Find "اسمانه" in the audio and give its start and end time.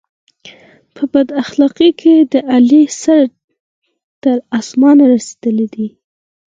4.59-5.03